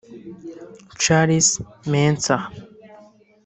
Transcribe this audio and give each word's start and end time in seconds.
Charles 1.01 1.47
Mensah 1.91 2.41